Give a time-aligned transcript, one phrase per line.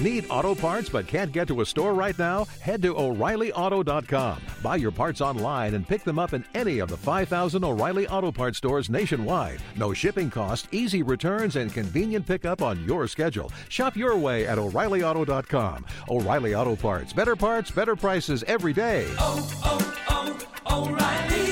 [0.00, 2.46] Need auto parts but can't get to a store right now?
[2.60, 4.40] Head to O'ReillyAuto.com.
[4.62, 8.32] Buy your parts online and pick them up in any of the 5,000 O'Reilly Auto
[8.32, 9.60] Parts stores nationwide.
[9.76, 13.52] No shipping cost, easy returns, and convenient pickup on your schedule.
[13.68, 15.84] Shop your way at O'ReillyAuto.com.
[16.08, 17.12] O'Reilly Auto Parts.
[17.12, 19.06] Better parts, better prices every day.
[19.18, 21.44] Oh, oh, oh, O'Reilly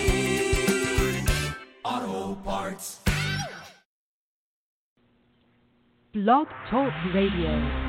[1.85, 3.01] Auto Parts.
[6.15, 7.89] Blog Talk Radio.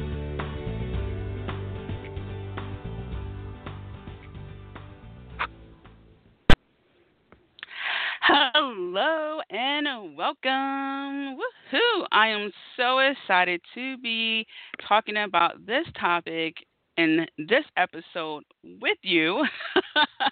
[8.23, 11.39] Hello and welcome.
[11.39, 12.05] Woohoo!
[12.11, 14.45] I am so excited to be
[14.87, 16.53] talking about this topic
[16.97, 18.43] in this episode
[18.79, 19.43] with you.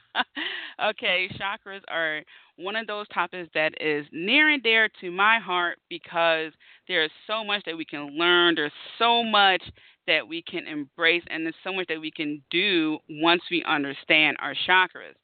[0.85, 2.21] okay, chakras are
[2.57, 6.53] one of those topics that is near and dear to my heart because
[6.87, 9.63] there's so much that we can learn, there's so much
[10.05, 14.37] that we can embrace, and there's so much that we can do once we understand
[14.39, 15.15] our chakras.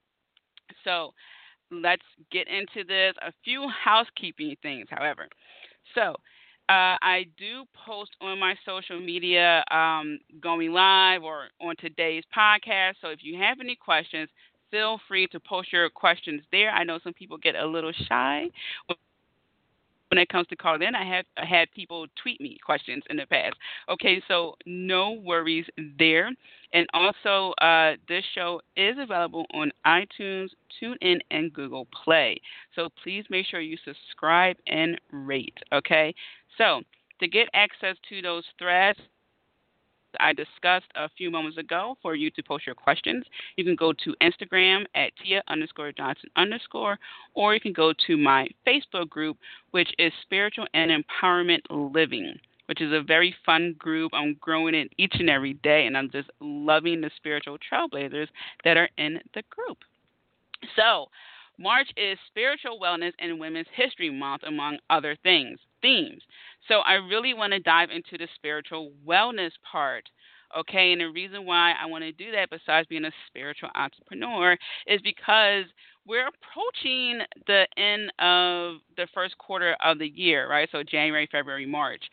[0.84, 1.14] So,
[1.72, 3.14] let's get into this.
[3.22, 5.28] A few housekeeping things, however.
[5.94, 6.16] So,
[6.68, 12.96] uh, I do post on my social media um, going live or on today's podcast.
[13.02, 14.30] So, if you have any questions,
[14.72, 16.72] feel free to post your questions there.
[16.72, 18.50] I know some people get a little shy
[20.10, 20.96] when it comes to calling in.
[20.96, 23.56] I have had people tweet me questions in the past.
[23.90, 25.66] Okay, so no worries
[25.98, 26.32] there.
[26.74, 30.50] And also, uh, this show is available on iTunes,
[30.82, 32.40] TuneIn, and Google Play.
[32.76, 35.58] So please make sure you subscribe and rate.
[35.74, 36.14] Okay,
[36.58, 36.82] so
[37.20, 39.00] to get access to those threads,
[40.20, 43.26] I discussed a few moments ago for you to post your questions.
[43.56, 46.98] You can go to Instagram at Tia underscore Johnson underscore,
[47.34, 49.38] or you can go to my Facebook group,
[49.72, 54.12] which is Spiritual and Empowerment Living, which is a very fun group.
[54.14, 58.28] I'm growing it each and every day, and I'm just loving the spiritual trailblazers
[58.64, 59.78] that are in the group.
[60.76, 61.08] So,
[61.58, 66.24] March is Spiritual Wellness and Women's History Month, among other things themes.
[66.68, 70.10] So I really want to dive into the spiritual wellness part.
[70.58, 74.58] Okay, and the reason why I want to do that, besides being a spiritual entrepreneur,
[74.88, 75.66] is because
[76.08, 80.70] we're approaching the end of the first quarter of the year, right?
[80.72, 82.04] So January, February, March.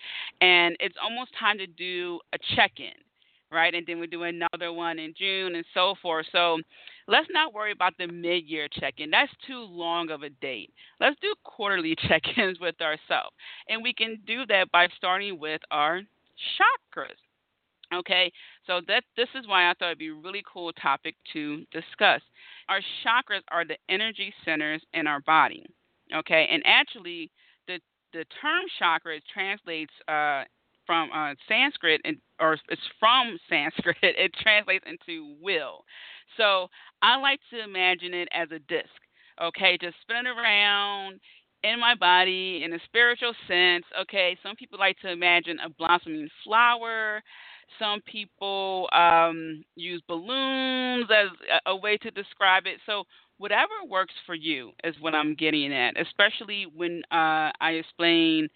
[0.40, 2.92] And it's almost time to do a check in
[3.52, 3.74] right?
[3.74, 6.24] And then we do another one in June and so forth.
[6.32, 6.58] So
[7.08, 9.10] let's not worry about the mid year check in.
[9.10, 10.72] That's too long of a date.
[11.00, 13.34] Let's do quarterly check ins with ourselves.
[13.68, 16.02] And we can do that by starting with our
[16.58, 17.18] chakras.
[17.94, 18.32] Okay,
[18.66, 22.22] so that this is why I thought it'd be a really cool topic to discuss.
[22.70, 25.66] Our chakras are the energy centers in our body.
[26.14, 27.30] Okay, and actually,
[27.66, 27.80] the
[28.14, 30.44] the term chakra translates uh,
[30.86, 33.96] from uh, Sanskrit, and, or it's from Sanskrit.
[34.02, 35.84] It translates into will.
[36.36, 36.68] So
[37.02, 38.88] I like to imagine it as a disc.
[39.42, 41.20] Okay, just spinning around
[41.64, 43.84] in my body in a spiritual sense.
[44.02, 47.22] Okay, some people like to imagine a blossoming flower.
[47.78, 51.28] Some people um, use balloons as
[51.66, 52.78] a, way to describe it.
[52.84, 53.04] So
[53.38, 58.48] whatever works for you is what I'm getting at, especially when uh, I explain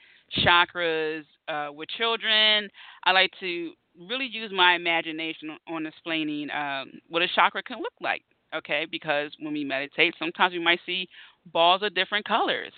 [0.44, 2.68] chakras uh, with children.
[3.04, 3.72] I like to
[4.08, 8.22] really use my imagination on explaining um, what a chakra can look like.
[8.54, 11.08] Okay, because when we meditate, sometimes we might see
[11.52, 12.72] balls of different colors.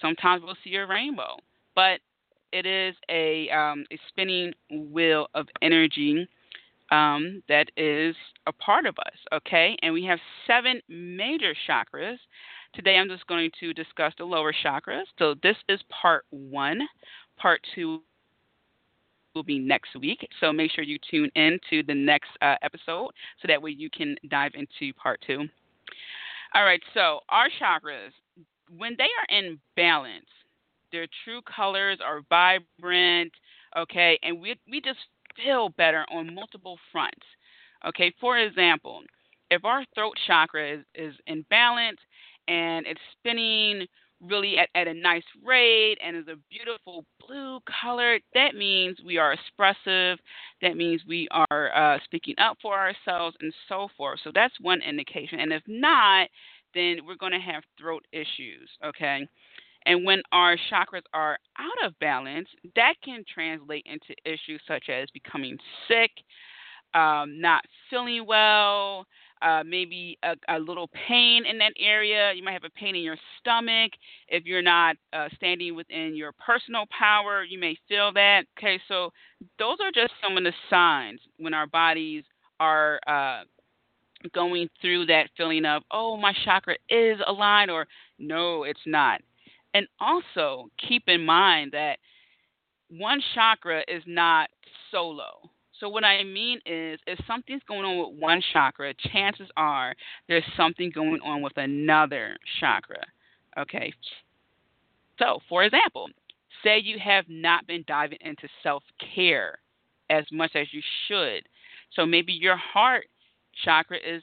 [0.00, 1.36] Sometimes we'll see a rainbow,
[1.74, 2.00] but
[2.52, 6.26] it is a um, a spinning wheel of energy
[6.90, 8.16] um, that is
[8.46, 9.14] a part of us.
[9.32, 12.16] Okay, and we have seven major chakras.
[12.74, 15.04] Today, I'm just going to discuss the lower chakras.
[15.18, 16.80] So this is part one.
[17.38, 18.00] Part two
[19.34, 20.26] will be next week.
[20.40, 23.10] So make sure you tune in to the next uh, episode
[23.40, 25.44] so that way you can dive into part two.
[26.54, 28.10] All right, so our chakras,
[28.76, 30.26] when they are in balance,
[30.90, 33.32] their true colors are vibrant,
[33.76, 34.98] okay, and we, we just
[35.36, 37.24] feel better on multiple fronts.
[37.86, 39.02] Okay, for example,
[39.50, 41.98] if our throat chakra is, is in balance
[42.48, 43.86] and it's spinning
[44.20, 49.18] really at, at a nice rate and is a beautiful blue color, that means we
[49.18, 50.18] are expressive.
[50.62, 54.20] That means we are uh, speaking up for ourselves and so forth.
[54.22, 55.40] So that's one indication.
[55.40, 56.28] And if not,
[56.74, 59.26] then we're going to have throat issues, okay?
[59.86, 65.08] And when our chakras are out of balance, that can translate into issues such as
[65.10, 65.56] becoming
[65.88, 66.10] sick,
[66.94, 69.06] um, not feeling well,
[69.42, 72.32] uh, maybe a, a, little pain in that area.
[72.34, 73.92] You might have a pain in your stomach.
[74.28, 78.44] If you're not uh, standing within your personal power, you may feel that.
[78.58, 79.12] Okay, so
[79.58, 82.24] those are just some of the signs when our bodies
[82.58, 83.44] are uh,
[84.34, 87.86] going through that feeling of, oh, my chakra is aligned, or
[88.18, 89.20] no, it's not.
[89.74, 91.98] And also keep in mind that
[92.88, 94.50] one chakra is not
[94.90, 95.50] solo.
[95.80, 99.94] So what I mean is, if something's going on with one chakra, chances are
[100.28, 103.02] there's something going on with another chakra.
[103.58, 103.92] Okay.
[105.18, 106.08] So, for example,
[106.62, 109.58] say you have not been diving into self-care
[110.10, 111.44] as much as you should.
[111.94, 113.06] So maybe your heart
[113.64, 114.22] chakra is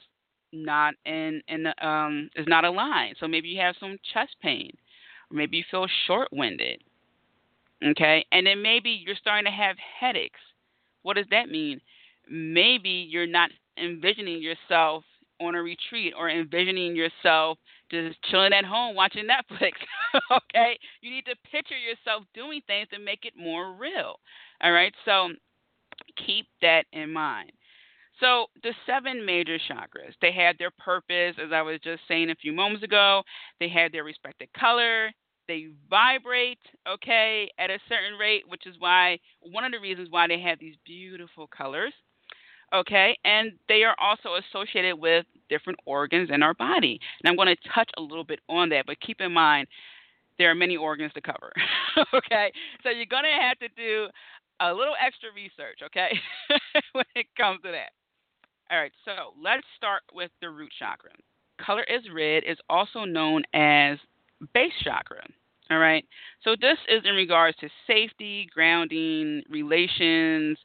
[0.52, 3.16] not in in the, um is not aligned.
[3.20, 4.70] So maybe you have some chest pain,
[5.30, 6.82] maybe you feel short-winded.
[7.84, 10.40] Okay, and then maybe you're starting to have headaches.
[11.02, 11.80] What does that mean?
[12.30, 13.50] Maybe you're not
[13.82, 15.04] envisioning yourself
[15.40, 17.58] on a retreat or envisioning yourself
[17.90, 19.72] just chilling at home watching Netflix.
[20.30, 20.78] okay?
[21.00, 24.16] You need to picture yourself doing things to make it more real.
[24.62, 24.92] All right?
[25.04, 25.30] So
[26.26, 27.52] keep that in mind.
[28.20, 32.34] So the seven major chakras, they have their purpose, as I was just saying a
[32.34, 33.22] few moments ago.
[33.60, 35.10] They have their respective color,
[35.48, 40.28] they vibrate, okay, at a certain rate, which is why one of the reasons why
[40.28, 41.92] they have these beautiful colors,
[42.74, 47.00] okay, and they are also associated with different organs in our body.
[47.20, 49.66] And I'm going to touch a little bit on that, but keep in mind
[50.38, 51.52] there are many organs to cover,
[52.14, 52.52] okay?
[52.82, 54.06] So you're going to have to do
[54.60, 56.10] a little extra research, okay,
[56.92, 57.90] when it comes to that.
[58.70, 61.10] All right, so let's start with the root chakra.
[61.64, 63.98] Color is red is also known as
[64.54, 65.24] base chakra.
[65.70, 66.04] All right.
[66.42, 70.56] So this is in regards to safety, grounding, relations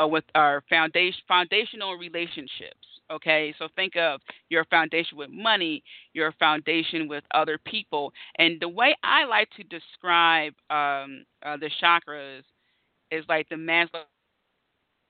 [0.00, 2.86] uh, with our foundation, foundational relationships.
[3.10, 3.54] Okay.
[3.58, 5.82] So think of your foundation with money,
[6.12, 11.70] your foundation with other people, and the way I like to describe um, uh, the
[11.82, 12.42] chakras
[13.10, 14.02] is like the Maslow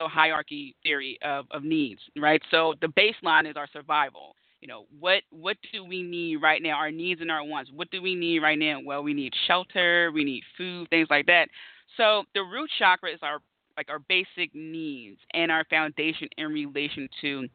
[0.00, 2.40] hierarchy theory of, of needs, right?
[2.50, 6.72] So the baseline is our survival you know what what do we need right now
[6.72, 7.70] our needs and our wants?
[7.74, 8.80] What do we need right now?
[8.84, 11.48] Well we need shelter we need food things like that.
[11.96, 13.38] So the root chakra is our
[13.76, 17.48] like our basic needs and our foundation in relation to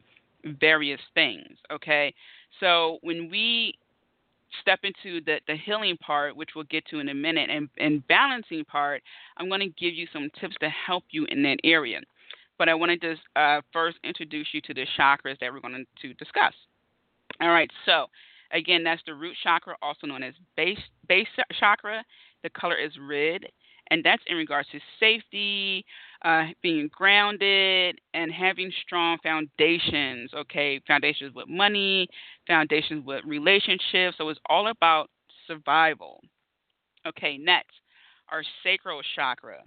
[0.59, 2.13] various things okay?
[2.59, 3.75] So when we
[4.61, 8.07] step into the, the healing part which we'll get to in a minute and, and
[8.07, 9.01] balancing part
[9.37, 11.99] i'm going to give you some tips to help you in that area.
[12.57, 15.85] But i want to just uh, first introduce you to the chakras that we're going
[16.01, 16.53] to discuss
[17.41, 18.07] all right, so
[18.51, 21.27] again, that's the root chakra, also known as base base
[21.59, 22.03] chakra.
[22.43, 23.41] The color is red,
[23.91, 25.85] and that's in regards to safety,
[26.23, 30.31] uh, being grounded, and having strong foundations.
[30.33, 32.07] Okay, foundations with money,
[32.47, 34.15] foundations with relationships.
[34.17, 35.09] So it's all about
[35.47, 36.21] survival.
[37.07, 37.75] Okay, next,
[38.31, 39.61] our sacral chakra.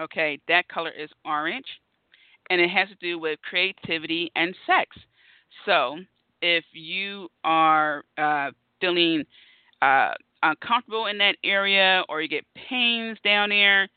[0.00, 1.66] Okay, that color is orange,
[2.50, 4.96] and it has to do with creativity and sex.
[5.66, 5.98] So
[6.42, 8.50] if you are uh,
[8.80, 9.24] feeling
[9.80, 10.12] uh,
[10.42, 13.88] uncomfortable in that area or you get pains down there,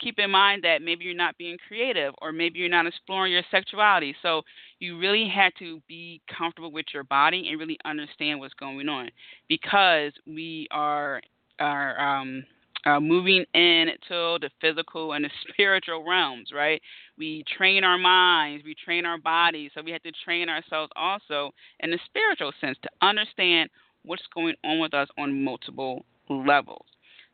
[0.00, 3.42] keep in mind that maybe you're not being creative or maybe you're not exploring your
[3.50, 4.14] sexuality.
[4.22, 4.42] So
[4.78, 9.10] you really have to be comfortable with your body and really understand what's going on
[9.48, 11.20] because we are
[11.60, 12.44] are um,
[12.88, 16.80] uh, moving into the physical and the spiritual realms, right?
[17.16, 21.50] We train our minds, we train our bodies, so we have to train ourselves also
[21.80, 23.70] in the spiritual sense to understand
[24.04, 26.86] what's going on with us on multiple levels.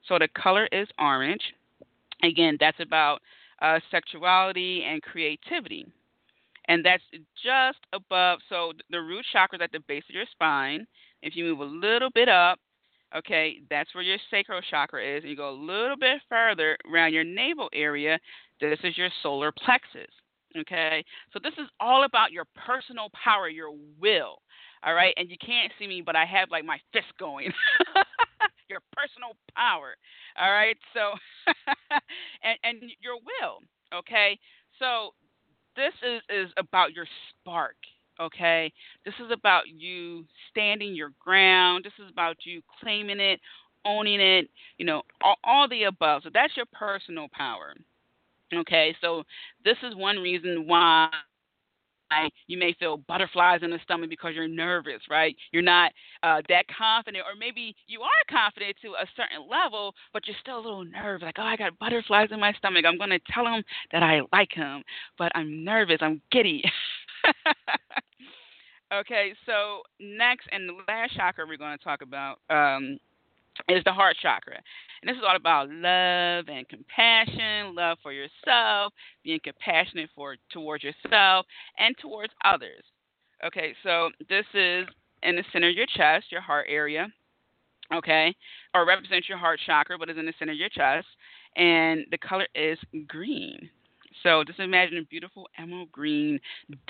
[0.08, 1.42] So the color is orange.
[2.22, 3.20] Again, that's about
[3.62, 5.86] uh, sexuality and creativity.
[6.66, 7.02] And that's
[7.44, 10.86] just above, so the root chakra is at the base of your spine.
[11.22, 12.58] If you move a little bit up,
[13.16, 15.22] Okay, that's where your sacral chakra is.
[15.22, 18.18] And you go a little bit further around your navel area.
[18.60, 20.10] This is your solar plexus.
[20.56, 24.38] Okay, so this is all about your personal power, your will.
[24.84, 27.52] All right, and you can't see me, but I have like my fist going.
[28.68, 29.96] your personal power.
[30.40, 31.12] All right, so
[32.42, 33.58] and and your will.
[33.92, 34.38] Okay,
[34.78, 35.10] so
[35.76, 37.76] this is is about your spark
[38.20, 38.72] okay?
[39.04, 41.84] This is about you standing your ground.
[41.84, 43.40] This is about you claiming it,
[43.84, 46.22] owning it, you know, all, all the above.
[46.24, 47.74] So that's your personal power,
[48.54, 48.94] okay?
[49.00, 49.24] So
[49.64, 51.08] this is one reason why
[52.46, 55.34] you may feel butterflies in the stomach because you're nervous, right?
[55.52, 55.92] You're not
[56.22, 60.58] uh, that confident, or maybe you are confident to a certain level, but you're still
[60.58, 61.24] a little nervous.
[61.24, 62.84] Like, oh, I got butterflies in my stomach.
[62.86, 64.82] I'm going to tell him that I like him,
[65.18, 65.98] but I'm nervous.
[66.00, 66.62] I'm giddy.
[68.94, 72.98] okay, so next and the last chakra we're going to talk about um,
[73.68, 74.58] is the heart chakra.
[75.02, 80.84] And this is all about love and compassion, love for yourself, being compassionate for towards
[80.84, 81.46] yourself
[81.78, 82.82] and towards others.
[83.44, 84.86] Okay, so this is
[85.22, 87.08] in the center of your chest, your heart area.
[87.92, 88.34] Okay,
[88.74, 91.06] or represents your heart chakra, but is in the center of your chest,
[91.56, 93.68] and the color is green.
[94.24, 96.40] So just imagine a beautiful emerald green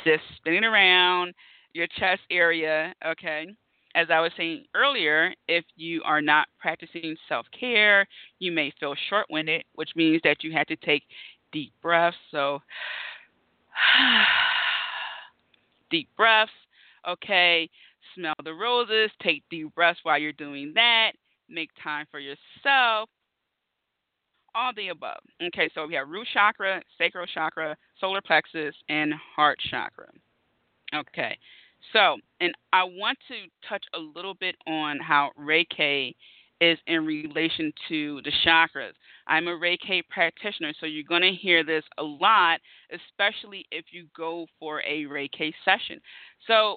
[0.04, 1.34] disc spinning around
[1.72, 2.94] your chest area.
[3.04, 3.48] Okay,
[3.96, 8.06] as I was saying earlier, if you are not practicing self care,
[8.38, 11.02] you may feel short winded, which means that you have to take
[11.52, 12.16] deep breaths.
[12.30, 12.62] So,
[15.90, 16.52] deep breaths.
[17.06, 17.68] Okay,
[18.14, 21.12] smell the roses, take deep breaths while you're doing that,
[21.50, 23.10] make time for yourself.
[24.54, 25.20] All the above.
[25.42, 30.08] Okay, so we have root chakra, sacral chakra, solar plexus, and heart chakra.
[30.94, 31.36] Okay,
[31.92, 33.34] so, and I want to
[33.68, 36.14] touch a little bit on how Reiki
[36.60, 38.92] is in relation to the chakras.
[39.26, 42.60] I'm a Reiki practitioner, so you're going to hear this a lot,
[42.92, 46.00] especially if you go for a Reiki session.
[46.46, 46.76] So,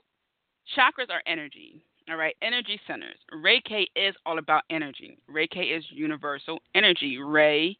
[0.77, 1.83] chakras are energy.
[2.09, 3.17] All right, energy centers.
[3.33, 5.17] Reiki is all about energy.
[5.29, 7.17] Reiki is universal energy.
[7.17, 7.77] Rei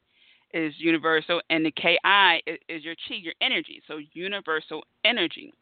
[0.54, 1.98] is universal, and the Ki
[2.46, 3.82] is, is your chi, your energy.
[3.88, 5.54] So universal energy.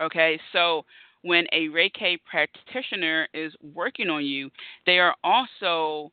[0.00, 0.84] Okay, so
[1.22, 4.50] when a Reiki practitioner is working on you,
[4.86, 6.12] they are also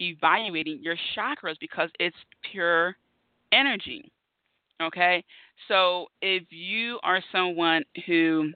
[0.00, 2.16] evaluating your chakras because it's
[2.50, 2.96] pure
[3.52, 4.10] energy.
[4.82, 5.24] Okay?
[5.68, 8.52] So if you are someone who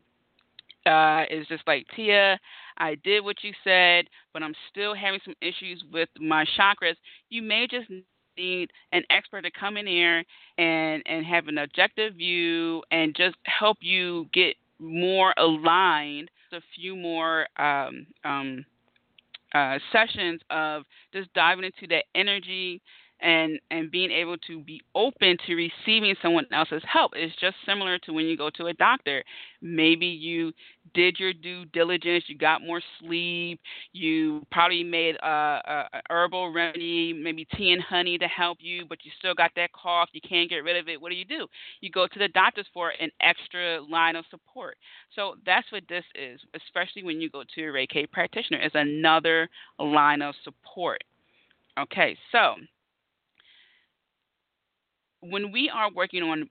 [0.89, 2.39] uh, is just like Tia,
[2.79, 6.95] I did what you said, but I'm still having some issues with my chakras,
[7.29, 7.89] you may just
[8.37, 10.25] need an expert to come in here
[10.59, 16.97] and and have an objective view and just help you get more aligned, a few
[16.97, 18.65] more um, um,
[19.55, 22.81] uh, sessions of just diving into that energy
[23.21, 27.13] and and being able to be open to receiving someone else's help.
[27.17, 29.25] Is just similar to when you go to a doctor.
[29.61, 30.53] Maybe you
[30.95, 33.61] did your due diligence you got more sleep
[33.93, 38.85] you probably made a, a, a herbal remedy maybe tea and honey to help you
[38.89, 41.01] but you still got that cough you can't get rid of it.
[41.01, 41.47] What do you do?
[41.81, 44.77] You go to the doctors for an extra line of support.
[45.15, 49.49] So that's what this is especially when you go to a reiki practitioner is another
[49.79, 51.03] line of support.
[51.79, 52.55] Okay so
[55.21, 56.49] when we are working on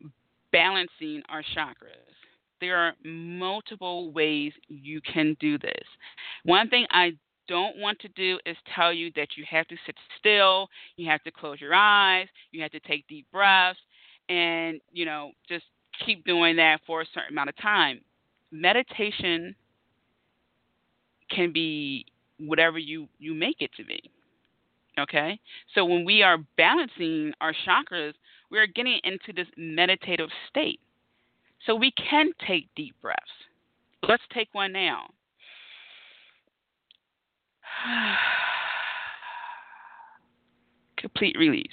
[0.51, 2.13] balancing our chakras,
[2.59, 5.83] there are multiple ways you can do this.
[6.43, 7.13] One thing I
[7.47, 11.23] don't want to do is tell you that you have to sit still, you have
[11.23, 13.79] to close your eyes, you have to take deep breaths,
[14.29, 15.65] and you know just
[16.05, 18.01] keep doing that for a certain amount of time.
[18.51, 19.55] Meditation
[21.29, 22.05] can be
[22.39, 23.99] whatever you you make it to be.
[24.99, 25.39] Okay?
[25.75, 28.13] So when we are balancing our chakras,
[28.49, 30.79] we are getting into this meditative state.
[31.65, 33.21] So we can take deep breaths.
[34.07, 35.07] Let's take one now.
[40.97, 41.67] Complete release.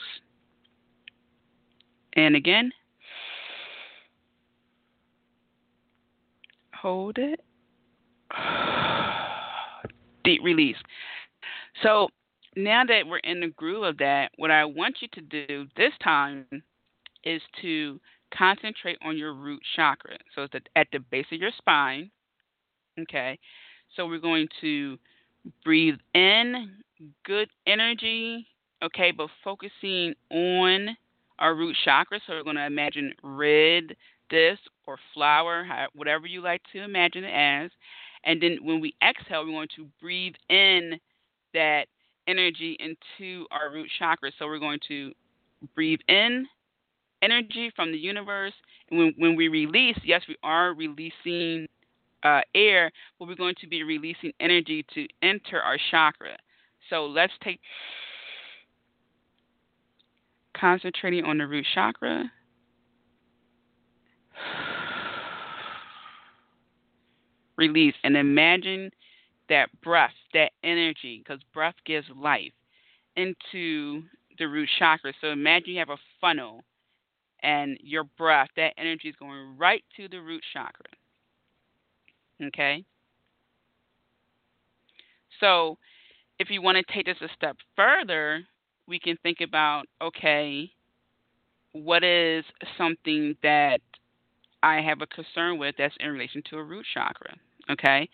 [2.17, 2.71] And again,
[6.75, 7.41] hold it.
[10.25, 10.77] Deep release.
[11.83, 12.09] So
[12.57, 15.93] now that we're in the groove of that, what I want you to do this
[16.03, 16.47] time
[17.25, 18.01] is to
[18.37, 20.17] concentrate on your root chakra.
[20.35, 22.11] So it's at the base of your spine.
[23.01, 23.39] Okay.
[23.97, 24.99] So we're going to
[25.65, 26.79] breathe in
[27.25, 28.47] good energy.
[28.83, 30.97] Okay, but focusing on
[31.39, 32.21] our root chakra.
[32.27, 33.97] So we're going to imagine red
[34.31, 37.71] disc or flower, whatever you like to imagine it as.
[38.25, 40.99] And then when we exhale, we're going to breathe in
[41.53, 41.87] that
[42.27, 44.33] energy into our root chakra.
[44.39, 45.13] So we're going to
[45.75, 46.47] breathe in
[47.25, 48.53] energy from the universe.
[48.91, 51.67] And when, when we release, yes, we are releasing
[52.23, 56.37] uh, air, but we're going to be releasing energy to enter our chakra.
[56.91, 57.61] So let's take
[60.57, 62.31] concentrating on the root chakra.
[67.57, 68.91] Release and imagine
[69.49, 72.51] that breath, that energy, because breath gives life
[73.17, 74.03] into
[74.39, 75.13] the root chakra.
[75.21, 76.65] So imagine you have a funnel
[77.45, 80.87] and your breath, that energy is going right to the root chakra.
[82.43, 82.85] Okay?
[85.39, 85.79] So,
[86.39, 88.43] if you want to take this a step further,
[88.89, 90.71] we can think about okay,
[91.73, 92.45] what is
[92.79, 93.81] something that
[94.63, 97.35] I have a concern with that's in relation to a root chakra?
[97.71, 98.09] Okay?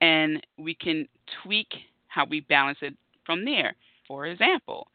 [0.00, 1.08] And we can
[1.42, 1.68] tweak
[2.08, 2.94] how we balance it
[3.24, 3.74] from there.
[4.06, 4.88] For example,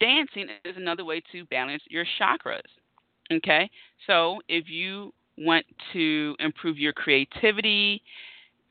[0.00, 2.60] dancing is another way to balance your chakras.
[3.36, 3.70] Okay?
[4.06, 8.02] So if you want to improve your creativity,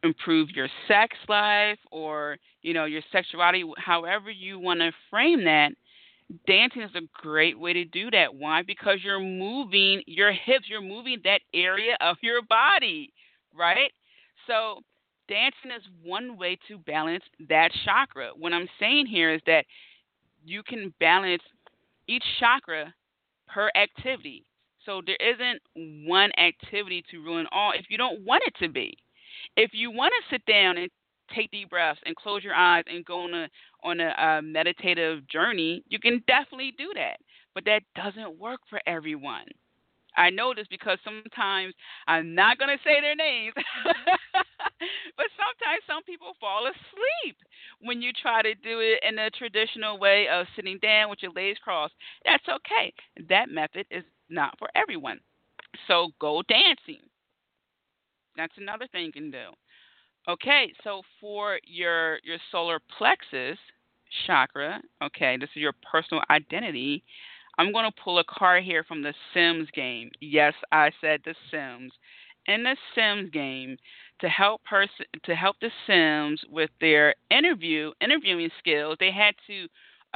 [0.03, 5.71] improve your sex life or, you know, your sexuality, however you want to frame that,
[6.47, 8.33] dancing is a great way to do that.
[8.33, 8.61] Why?
[8.61, 13.11] Because you're moving your hips, you're moving that area of your body,
[13.57, 13.91] right?
[14.47, 14.79] So
[15.27, 18.29] dancing is one way to balance that chakra.
[18.37, 19.65] What I'm saying here is that
[20.43, 21.43] you can balance
[22.07, 22.93] each chakra
[23.47, 24.45] per activity.
[24.85, 25.61] So there isn't
[26.07, 28.97] one activity to ruin all if you don't want it to be.
[29.55, 30.89] If you want to sit down and
[31.35, 33.49] take deep breaths and close your eyes and go on a
[33.83, 37.17] on a uh, meditative journey, you can definitely do that.
[37.53, 39.45] But that doesn't work for everyone.
[40.17, 41.73] I know this because sometimes
[42.07, 43.53] I'm not going to say their names,
[43.85, 47.37] but sometimes some people fall asleep
[47.81, 51.31] when you try to do it in a traditional way of sitting down with your
[51.31, 51.93] legs crossed.
[52.25, 52.93] That's okay.
[53.29, 55.19] That method is not for everyone.
[55.87, 57.01] So go dancing.
[58.37, 59.49] That's another thing you can do.
[60.27, 63.57] Okay, so for your your solar plexus
[64.25, 67.03] chakra, okay, this is your personal identity.
[67.57, 70.09] I'm going to pull a card here from the Sims game.
[70.19, 71.91] Yes, I said the Sims.
[72.47, 73.77] In the Sims game,
[74.19, 79.67] to help person to help the Sims with their interview interviewing skills, they had to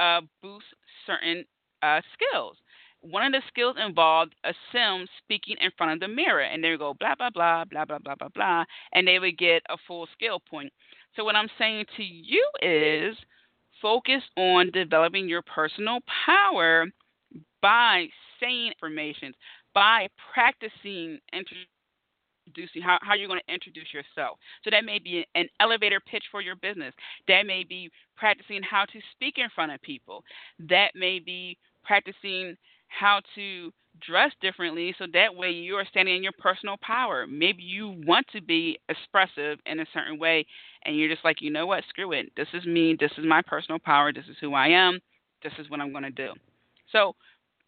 [0.02, 0.66] uh, boost
[1.06, 1.44] certain
[1.82, 2.56] uh, skills
[3.10, 6.42] one of the skills involved assumes speaking in front of the mirror.
[6.42, 8.64] And they would go blah, blah, blah, blah, blah, blah, blah, blah.
[8.92, 10.72] And they would get a full skill point.
[11.14, 13.16] So, what I'm saying to you is
[13.80, 16.86] focus on developing your personal power
[17.62, 18.06] by
[18.40, 19.34] saying affirmations,
[19.74, 24.38] by practicing introducing how, how you're going to introduce yourself.
[24.62, 26.94] So that may be an elevator pitch for your business.
[27.28, 30.22] That may be practicing how to speak in front of people.
[30.68, 32.56] That may be practicing
[32.88, 33.72] how to
[34.06, 37.26] dress differently so that way you are standing in your personal power.
[37.26, 40.46] Maybe you want to be expressive in a certain way
[40.84, 42.30] and you're just like, you know what, screw it.
[42.36, 42.96] This is me.
[42.98, 44.12] This is my personal power.
[44.12, 45.00] This is who I am.
[45.42, 46.32] This is what I'm going to do.
[46.92, 47.14] So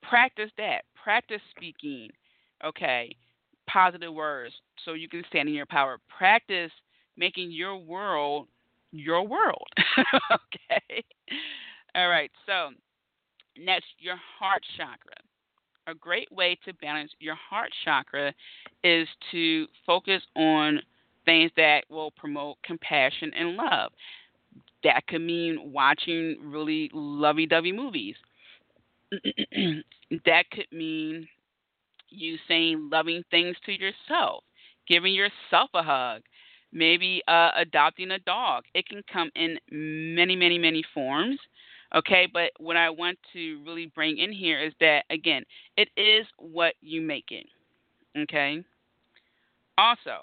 [0.02, 0.82] practice that.
[1.02, 2.10] Practice speaking,
[2.64, 3.14] okay,
[3.68, 4.54] positive words
[4.84, 5.98] so you can stand in your power.
[6.16, 6.72] Practice
[7.16, 8.48] making your world
[8.92, 9.66] your world,
[10.32, 11.04] okay?
[11.94, 12.70] All right, so
[13.58, 15.16] next, your heart chakra.
[15.86, 18.34] A great way to balance your heart chakra
[18.84, 20.80] is to focus on
[21.24, 23.92] things that will promote compassion and love.
[24.84, 28.16] That could mean watching really lovey dovey movies.
[29.12, 31.26] that could mean
[32.10, 34.44] you saying loving things to yourself,
[34.86, 36.22] giving yourself a hug,
[36.72, 38.64] maybe uh, adopting a dog.
[38.74, 41.38] It can come in many, many, many forms.
[41.94, 45.44] Okay, but what I want to really bring in here is that, again,
[45.76, 47.46] it is what you make it.
[48.16, 48.62] Okay?
[49.78, 50.18] Also,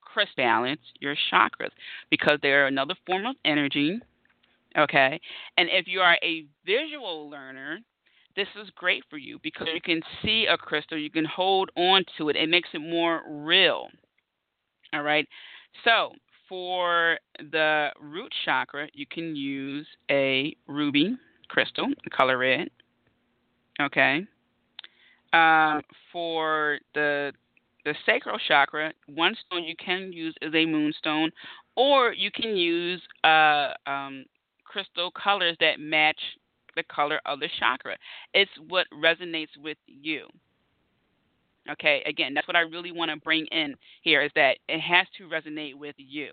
[0.00, 1.70] crystal balance your chakras
[2.10, 3.98] because they're another form of energy.
[4.78, 5.20] Okay?
[5.58, 7.80] And if you are a visual learner,
[8.34, 12.04] this is great for you because you can see a crystal, you can hold on
[12.18, 13.88] to it, it makes it more real.
[14.92, 15.28] All right.
[15.84, 16.12] So,
[16.48, 21.16] for the root chakra, you can use a ruby
[21.48, 22.68] crystal, color red.
[23.80, 24.26] Okay.
[25.32, 27.32] Um, for the
[27.84, 31.30] the sacral chakra, one stone you can use is a moonstone,
[31.76, 34.24] or you can use uh, um,
[34.64, 36.18] crystal colors that match
[36.76, 37.96] the color of the chakra.
[38.32, 40.26] It's what resonates with you.
[41.70, 45.06] Okay, again, that's what I really want to bring in here is that it has
[45.18, 46.32] to resonate with you.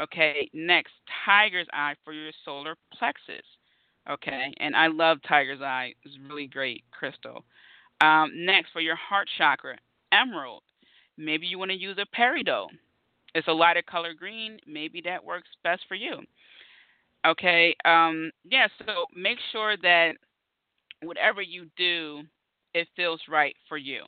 [0.00, 0.92] Okay, next,
[1.24, 3.44] tiger's eye for your solar plexus.
[4.08, 5.94] Okay, and I love tiger's eye.
[6.04, 7.44] It's really great crystal.
[8.00, 9.76] Um, next, for your heart chakra,
[10.12, 10.62] emerald.
[11.18, 12.68] Maybe you want to use a peridot.
[13.34, 14.58] It's a lighter color green.
[14.66, 16.20] Maybe that works best for you.
[17.26, 17.74] Okay.
[17.84, 18.68] Um, yeah.
[18.78, 20.12] So make sure that
[21.02, 22.22] whatever you do,
[22.74, 24.04] it feels right for you.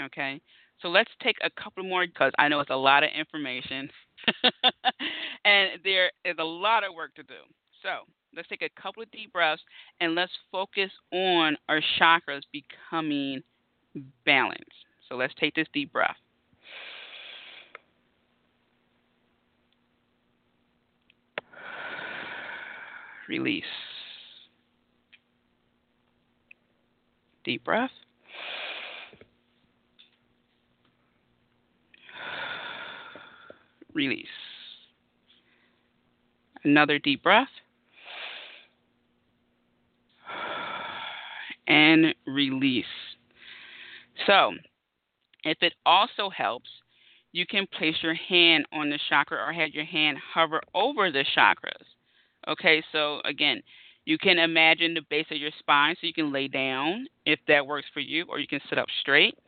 [0.00, 0.40] Okay.
[0.80, 3.88] So let's take a couple more because I know it's a lot of information,
[5.44, 7.34] and there is a lot of work to do.
[7.82, 8.00] So
[8.34, 9.62] Let's take a couple of deep breaths
[10.00, 13.42] and let's focus on our chakras becoming
[14.24, 14.64] balanced.
[15.08, 16.16] So let's take this deep breath.
[23.28, 23.64] Release.
[27.44, 27.90] Deep breath.
[33.94, 34.26] Release.
[36.64, 37.48] Another deep breath.
[41.68, 42.84] And release.
[44.26, 44.52] So,
[45.44, 46.68] if it also helps,
[47.32, 51.24] you can place your hand on the chakra or have your hand hover over the
[51.36, 51.86] chakras.
[52.48, 53.62] Okay, so again,
[54.04, 57.66] you can imagine the base of your spine so you can lay down if that
[57.66, 59.38] works for you, or you can sit up straight.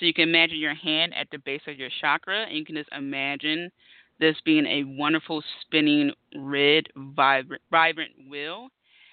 [0.00, 2.74] So you can imagine your hand at the base of your chakra, and you can
[2.74, 3.70] just imagine
[4.18, 8.68] this being a wonderful spinning red vibrant, vibrant wheel.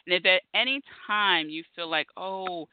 [0.05, 2.69] And if at any time you feel like, oh,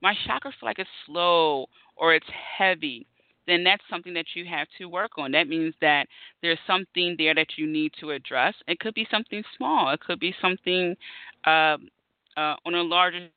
[0.00, 2.26] my chakra feel like it's slow or it's
[2.56, 3.06] heavy,
[3.46, 5.32] then that's something that you have to work on.
[5.32, 6.06] That means that
[6.40, 8.54] there's something there that you need to address.
[8.66, 9.90] It could be something small.
[9.90, 10.96] It could be something
[11.46, 11.76] uh,
[12.36, 13.28] uh, on a larger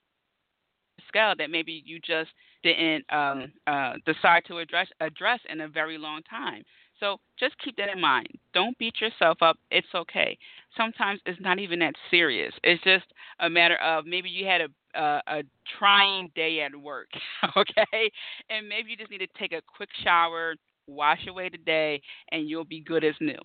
[1.08, 2.30] scale that maybe you just
[2.64, 6.64] didn't um, uh, decide to address address in a very long time.
[7.00, 8.28] So just keep that in mind.
[8.54, 9.58] Don't beat yourself up.
[9.72, 10.38] It's okay.
[10.78, 12.54] Sometimes it's not even that serious.
[12.64, 13.06] It's just
[13.40, 15.44] a matter of maybe you had a a, a
[15.80, 17.08] trying day at work,
[17.58, 18.12] okay?
[18.50, 20.56] And maybe you just need to take a quick shower,
[20.88, 23.38] wash away the day, and you'll be good as new,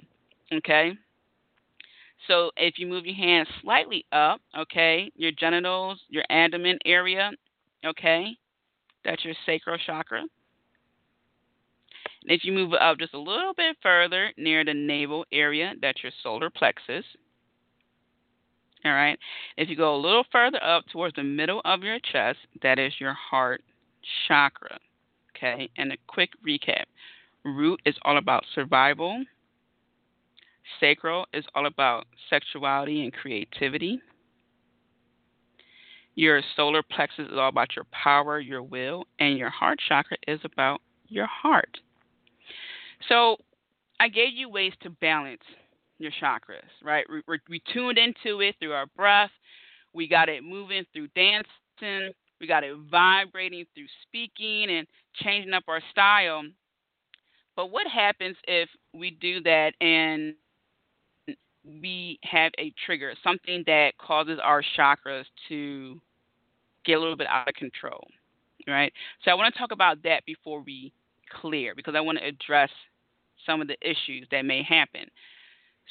[0.52, 0.92] okay?
[2.28, 7.30] So if you move your hands slightly up, okay, your genitals, your abdomen area,
[7.84, 8.36] okay,
[9.06, 10.20] that's your sacral chakra.
[10.20, 10.28] And
[12.26, 16.12] if you move up just a little bit further near the navel area, that's your
[16.22, 17.04] solar plexus.
[18.84, 19.18] All right.
[19.56, 22.92] If you go a little further up towards the middle of your chest, that is
[22.98, 23.62] your heart
[24.26, 24.78] chakra.
[25.36, 25.70] Okay.
[25.78, 26.84] And a quick recap
[27.44, 29.24] root is all about survival,
[30.80, 34.00] sacral is all about sexuality and creativity.
[36.16, 40.40] Your solar plexus is all about your power, your will, and your heart chakra is
[40.44, 41.78] about your heart.
[43.08, 43.36] So
[44.00, 45.42] I gave you ways to balance
[45.98, 47.04] your chakras, right?
[47.08, 49.30] We, we, tuned into it through our breath.
[49.92, 52.12] We got it moving through dancing.
[52.40, 54.86] We got it vibrating through speaking and
[55.22, 56.42] changing up our style.
[57.56, 60.34] But what happens if we do that and
[61.64, 66.00] we have a trigger, something that causes our chakras to
[66.86, 68.06] get a little bit out of control,
[68.66, 68.92] right?
[69.24, 70.92] So I want to talk about that before we
[71.40, 72.70] clear because I want to address
[73.44, 75.06] some of the issues that may happen.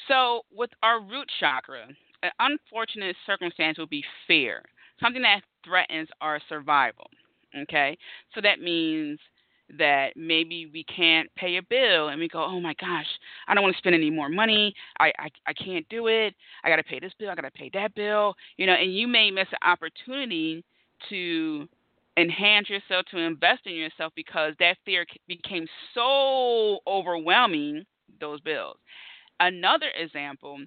[0.08, 1.86] So, with our root chakra,
[2.22, 4.62] an unfortunate circumstance would be fear,
[5.00, 7.08] something that threatens our survival.
[7.62, 7.96] Okay,
[8.34, 9.18] so that means
[9.78, 13.06] that maybe we can't pay a bill and we go, oh my gosh,
[13.48, 14.74] I don't want to spend any more money.
[15.00, 16.34] I, I, I can't do it.
[16.62, 17.30] I got to pay this bill.
[17.30, 18.34] I got to pay that bill.
[18.58, 20.64] You know, and you may miss an opportunity
[21.08, 21.68] to
[22.16, 27.84] enhance yourself, to invest in yourself because that fear became so overwhelming,
[28.20, 28.76] those bills.
[29.40, 30.58] Another example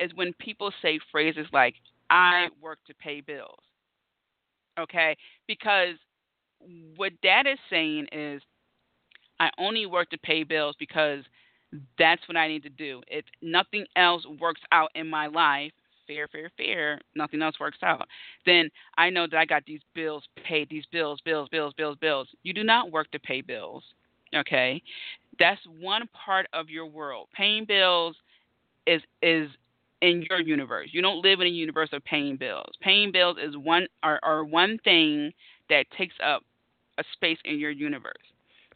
[0.00, 1.74] is when people say phrases like,
[2.10, 3.58] I work to pay bills.
[4.78, 5.16] Okay?
[5.46, 5.94] Because
[6.96, 8.42] what that is saying is,
[9.38, 11.22] I only work to pay bills because
[11.98, 13.02] that's what I need to do.
[13.06, 15.72] If nothing else works out in my life,
[16.06, 18.06] fair, fair, fair, nothing else works out,
[18.44, 22.28] then I know that I got these bills paid, these bills, bills, bills, bills, bills.
[22.42, 23.82] You do not work to pay bills.
[24.34, 24.82] Okay?
[25.38, 27.28] That's one part of your world.
[27.34, 28.16] Paying bills
[28.86, 29.48] is is
[30.02, 30.90] in your universe.
[30.92, 32.72] You don't live in a universe of paying bills.
[32.80, 35.32] Paying bills is one or, or one thing
[35.70, 36.42] that takes up
[36.98, 38.12] a space in your universe.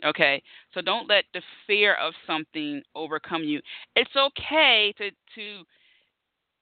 [0.04, 0.42] Okay?
[0.72, 3.60] So don't let the fear of something overcome you.
[3.96, 5.64] It's okay to to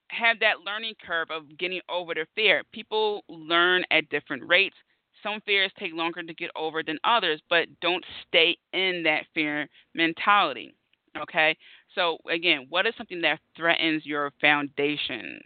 [0.09, 2.63] have that learning curve of getting over the fear.
[2.73, 4.77] People learn at different rates.
[5.23, 9.69] Some fears take longer to get over than others, but don't stay in that fear
[9.95, 10.75] mentality.
[11.21, 11.57] Okay?
[11.95, 15.43] So, again, what is something that threatens your foundations?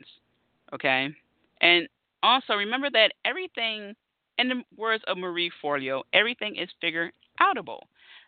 [0.74, 1.08] Okay?
[1.60, 1.88] And
[2.22, 3.94] also remember that everything,
[4.38, 7.80] in the words of Marie Forleo, everything is figure outable.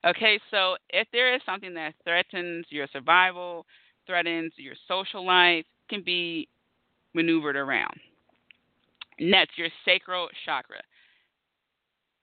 [0.07, 3.64] Okay, so if there is something that threatens your survival,
[4.07, 6.49] threatens your social life, can be
[7.14, 7.99] maneuvered around.
[9.20, 10.81] Next, your sacral chakra.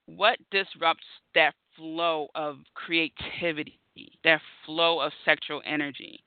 [0.06, 3.78] What disrupts that flow of creativity,
[4.24, 6.22] that flow of sexual energy?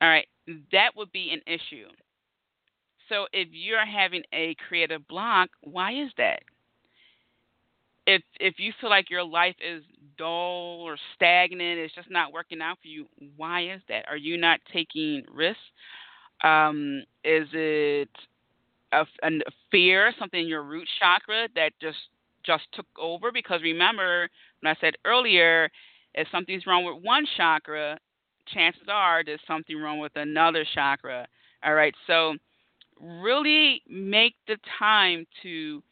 [0.00, 0.26] All right,
[0.72, 1.88] that would be an issue.
[3.08, 6.40] So if you're having a creative block, why is that?
[8.08, 9.82] If if you feel like your life is
[10.16, 13.04] dull or stagnant, it's just not working out for you,
[13.36, 14.06] why is that?
[14.08, 15.60] Are you not taking risks?
[16.42, 18.08] Um, is it
[18.92, 19.30] a, a
[19.70, 21.98] fear, something in your root chakra that just
[22.46, 23.30] just took over?
[23.30, 25.68] Because remember, when I said earlier,
[26.14, 27.98] if something's wrong with one chakra,
[28.54, 31.26] chances are there's something wrong with another chakra.
[31.62, 32.36] All right, so
[32.98, 35.82] really make the time to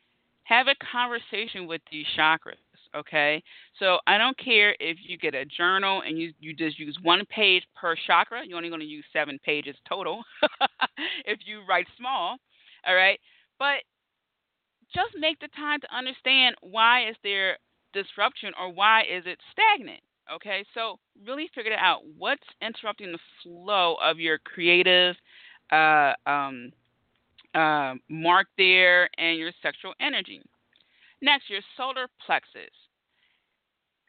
[0.47, 2.55] have a conversation with these chakras.
[2.95, 3.43] Okay,
[3.79, 7.25] so I don't care if you get a journal and you you just use one
[7.27, 8.43] page per chakra.
[8.47, 10.23] You're only going to use seven pages total
[11.27, 12.37] if you write small.
[12.87, 13.19] All right,
[13.59, 13.83] but
[14.95, 17.59] just make the time to understand why is there
[17.93, 20.01] disruption or why is it stagnant.
[20.33, 25.15] Okay, so really figure it out what's interrupting the flow of your creative
[25.73, 26.71] uh, um,
[27.57, 30.43] uh, mark there and your sexual energy.
[31.23, 32.71] Next, your solar plexus.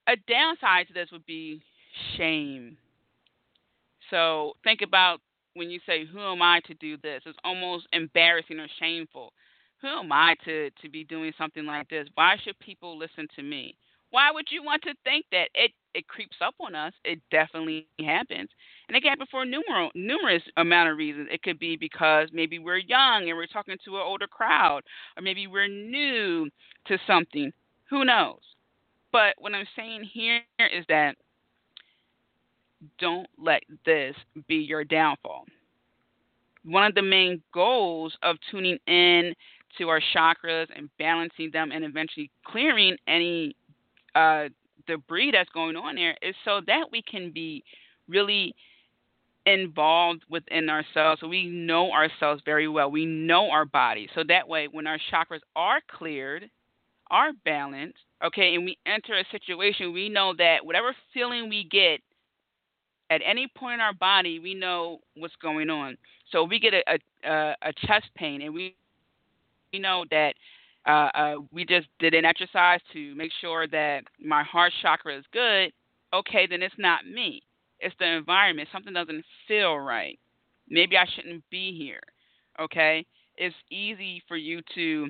[0.07, 1.61] A downside to this would be
[2.17, 2.77] shame.
[4.09, 5.19] So think about
[5.53, 7.21] when you say, Who am I to do this?
[7.25, 9.33] It's almost embarrassing or shameful.
[9.81, 12.07] Who am I to, to be doing something like this?
[12.15, 13.75] Why should people listen to me?
[14.09, 15.49] Why would you want to think that?
[15.53, 16.93] It it creeps up on us.
[17.03, 18.49] It definitely happens.
[18.87, 21.27] And it can happen for numerous numerous amount of reasons.
[21.31, 24.83] It could be because maybe we're young and we're talking to an older crowd,
[25.17, 26.49] or maybe we're new
[26.85, 27.51] to something.
[27.89, 28.39] Who knows?
[29.11, 31.15] But what I'm saying here is that
[32.99, 34.15] don't let this
[34.47, 35.45] be your downfall.
[36.63, 39.33] One of the main goals of tuning in
[39.79, 43.55] to our chakras and balancing them and eventually clearing any
[44.13, 44.49] uh,
[44.87, 47.63] debris that's going on there is so that we can be
[48.07, 48.55] really
[49.45, 51.21] involved within ourselves.
[51.21, 52.91] So we know ourselves very well.
[52.91, 54.09] We know our body.
[54.13, 56.49] So that way, when our chakras are cleared,
[57.09, 62.01] are balanced, okay, and we enter a situation, we know that whatever feeling we get
[63.09, 65.97] at any point in our body, we know what's going on.
[66.31, 68.75] So we get a, a, a chest pain, and we
[69.73, 70.33] we know that
[70.87, 75.25] uh, uh, we just did an exercise to make sure that my heart chakra is
[75.33, 75.71] good.
[76.13, 77.43] Okay, then it's not me.
[77.79, 78.69] It's the environment.
[78.71, 80.17] Something doesn't feel right.
[80.69, 82.01] Maybe I shouldn't be here.
[82.59, 85.09] Okay, it's easy for you to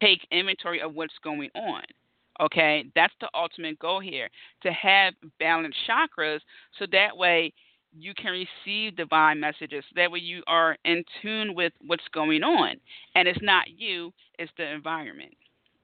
[0.00, 1.82] take inventory of what's going on.
[2.40, 4.28] Okay, that's the ultimate goal here
[4.62, 6.38] to have balanced chakras
[6.78, 7.52] so that way
[7.98, 9.84] you can receive divine messages.
[9.96, 12.76] That way you are in tune with what's going on.
[13.14, 15.34] And it's not you, it's the environment.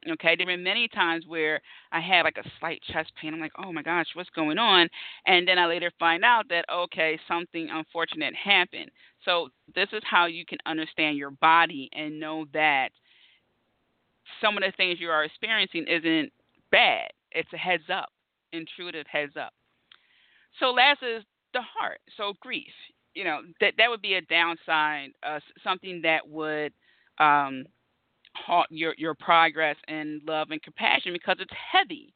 [0.07, 3.33] Okay, there have been many times where I had like a slight chest pain.
[3.33, 4.89] I'm like, oh my gosh, what's going on?
[5.27, 8.91] And then I later find out that, okay, something unfortunate happened.
[9.25, 12.91] So, this is how you can understand your body and know that
[14.43, 16.31] some of the things you are experiencing isn't
[16.71, 17.09] bad.
[17.33, 18.11] It's a heads up,
[18.53, 19.55] intuitive heads up.
[20.61, 21.25] So last is
[21.55, 22.01] the heart.
[22.17, 22.73] So grief.
[23.15, 26.73] You know that that would be a downside, uh, something that would
[27.19, 27.65] um,
[28.35, 32.13] halt your your progress in love and compassion because it's heavy.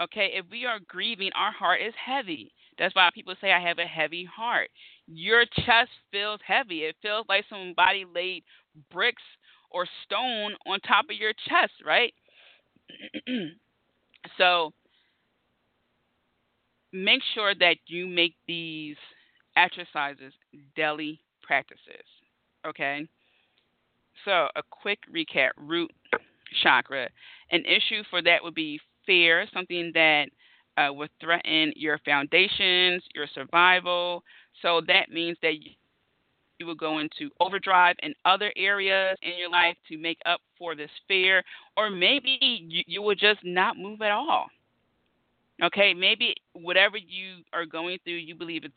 [0.00, 2.52] Okay, if we are grieving, our heart is heavy.
[2.78, 4.70] That's why people say I have a heavy heart.
[5.06, 6.84] Your chest feels heavy.
[6.84, 8.42] It feels like somebody laid
[8.90, 9.22] bricks
[9.70, 12.12] or stone on top of your chest, right?
[14.38, 14.72] so
[16.94, 18.96] make sure that you make these
[19.56, 20.32] exercises
[20.76, 22.06] daily practices.
[22.66, 23.06] Okay?
[24.24, 25.90] So, a quick recap root
[26.62, 27.08] chakra.
[27.50, 30.26] An issue for that would be fear, something that
[30.78, 34.22] uh, would threaten your foundations, your survival.
[34.62, 35.54] So, that means that
[36.58, 40.76] you will go into overdrive in other areas in your life to make up for
[40.76, 41.42] this fear,
[41.76, 44.46] or maybe you, you will just not move at all.
[45.62, 48.74] Okay, maybe whatever you are going through, you believe it's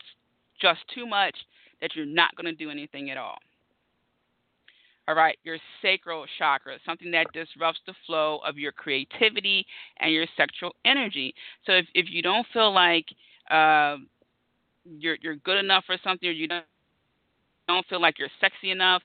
[0.62, 1.36] just too much
[1.82, 3.38] that you're not going to do anything at all.
[5.08, 9.66] All right, your sacral chakra, something that disrupts the flow of your creativity
[10.00, 11.34] and your sexual energy.
[11.66, 13.06] So if, if you don't feel like
[13.50, 13.98] uh,
[14.84, 16.66] you're you're good enough for something, or you don't
[17.70, 19.02] don't feel like you're sexy enough,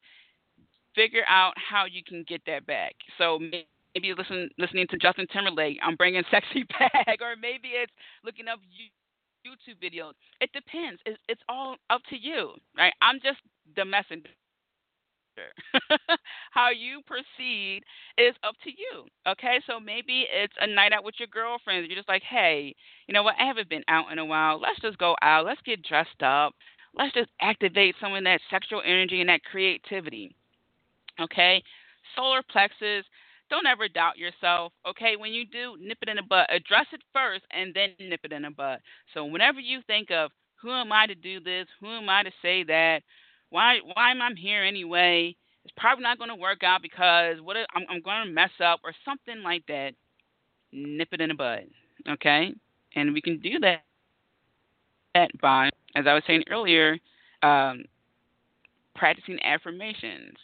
[0.95, 2.95] figure out how you can get that back.
[3.17, 3.39] So
[3.95, 7.93] maybe you listen listening to Justin Timberlake, I'm bringing sexy back, or maybe it's
[8.25, 8.61] looking up
[9.47, 10.13] YouTube videos.
[10.41, 11.01] It depends.
[11.07, 12.93] It's, it's all up to you, right?
[13.03, 13.39] I'm just
[13.77, 14.31] the messenger.
[16.51, 17.81] How you proceed
[18.19, 19.07] is up to you.
[19.27, 21.89] Okay, so maybe it's a night out with your girlfriends.
[21.89, 22.75] You're just like, hey,
[23.09, 23.37] you know what?
[23.41, 24.61] I haven't been out in a while.
[24.61, 25.47] Let's just go out.
[25.47, 26.53] Let's get dressed up
[26.95, 30.35] let's just activate some of that sexual energy and that creativity.
[31.21, 31.63] Okay?
[32.17, 33.05] Solar plexus,
[33.53, 34.73] don't ever doubt yourself.
[34.89, 35.17] Okay?
[35.17, 36.53] When you do, nip it in the butt.
[36.53, 38.81] Address it first and then nip it in the butt.
[39.13, 41.67] So whenever you think of who am I to do this?
[41.81, 43.03] Who am I to say that?
[43.51, 45.37] Why why am I here anyway?
[45.65, 48.51] It's probably not going to work out because what if, I'm, I'm going to mess
[48.65, 49.93] up or something like that.
[50.73, 51.67] Nip it in the bud,
[52.09, 52.55] okay?
[52.97, 53.83] And we can do that
[55.41, 56.99] by, as I was saying earlier,
[57.43, 57.85] um,
[58.97, 60.37] practicing affirmations,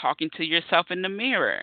[0.00, 1.62] talking to yourself in the mirror.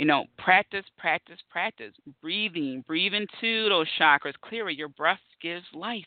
[0.00, 1.92] You know, practice, practice, practice.
[2.22, 4.32] Breathing, breathe into those chakras.
[4.40, 6.02] Clearer, your breath gives life.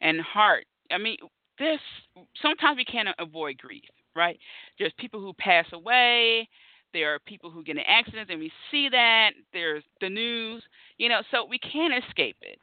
[0.00, 0.64] And heart.
[0.92, 1.16] I mean,
[1.58, 1.80] this
[2.40, 3.82] sometimes we can't avoid grief,
[4.14, 4.38] right?
[4.78, 6.48] There's people who pass away.
[6.92, 9.30] There are people who get in accidents, and we see that.
[9.52, 10.62] There's the news,
[10.98, 12.60] you know, so we can't escape it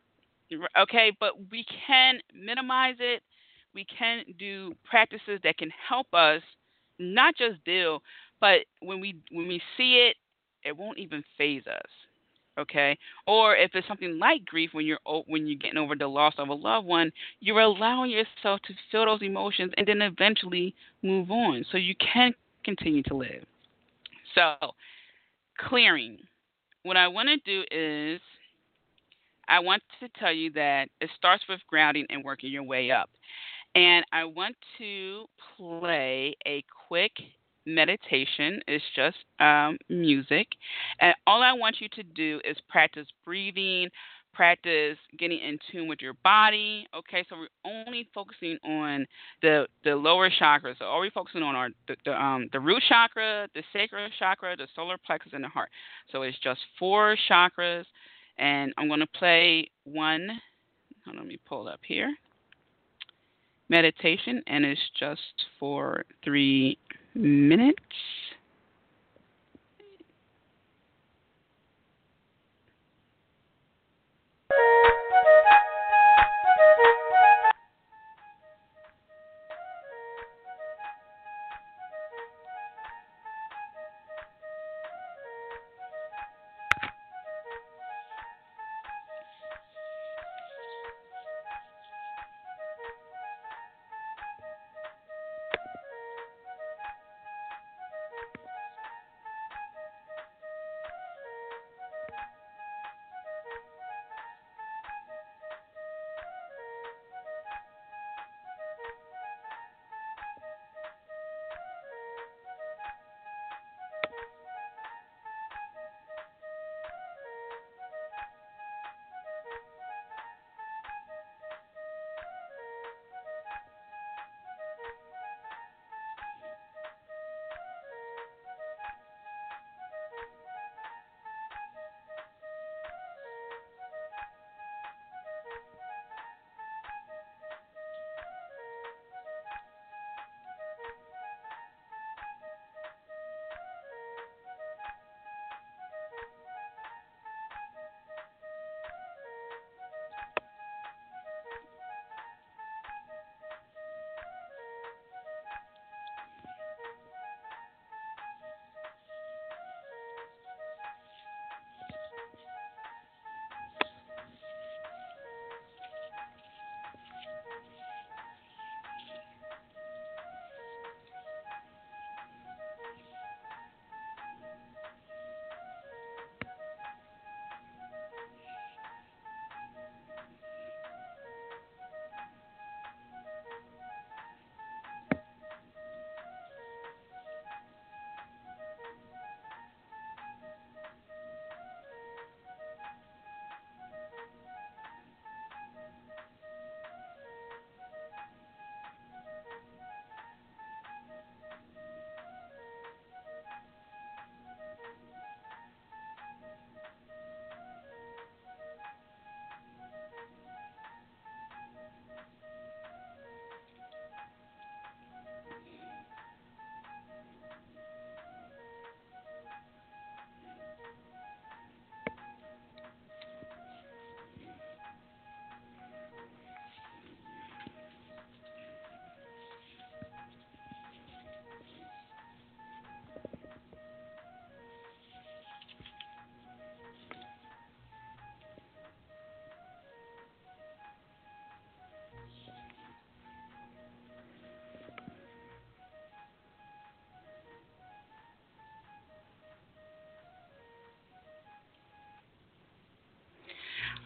[0.79, 3.23] okay but we can minimize it
[3.73, 6.39] we can do practices that can help us
[6.99, 7.99] not just deal
[8.39, 10.17] but when we when we see it
[10.63, 11.91] it won't even phase us
[12.57, 12.97] okay?
[13.27, 16.49] Or if it's something like grief when you're when you're getting over the loss of
[16.49, 21.65] a loved one you're allowing yourself to feel those emotions and then eventually move on.
[21.71, 23.43] So you can continue to live.
[24.33, 24.55] So
[25.57, 26.19] clearing.
[26.83, 28.21] What i want to do is
[29.47, 33.09] I want to tell you that it starts with grounding and working your way up.
[33.75, 35.25] And I want to
[35.57, 37.11] play a quick
[37.65, 38.61] meditation.
[38.67, 40.47] It's just um, music.
[40.99, 43.89] And all I want you to do is practice breathing,
[44.33, 46.87] practice getting in tune with your body.
[46.95, 49.05] Okay, so we're only focusing on
[49.41, 50.77] the the lower chakras.
[50.79, 54.55] So all we're focusing on are the the, um, the root chakra, the sacral chakra,
[54.55, 55.69] the solar plexus, and the heart.
[56.11, 57.85] So it's just four chakras
[58.37, 60.29] and I'm going to play one.
[61.07, 62.13] Let me pull up here.
[63.69, 65.21] Meditation, and it's just
[65.59, 66.77] for three
[67.15, 68.24] minutes.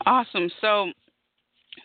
[0.10, 0.50] Awesome.
[0.60, 0.92] So,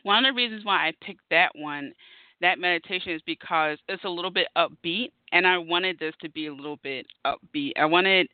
[0.03, 1.93] one of the reasons why I picked that one,
[2.41, 6.47] that meditation, is because it's a little bit upbeat, and I wanted this to be
[6.47, 7.73] a little bit upbeat.
[7.77, 8.29] I wanted